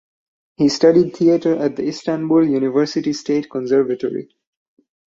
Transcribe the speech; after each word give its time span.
He 0.57 0.69
studied 0.69 1.15
theatre 1.15 1.55
at 1.55 1.75
the 1.75 1.87
Istanbul 1.87 2.47
University 2.49 3.13
State 3.13 3.51
Conservatory. 3.51 4.29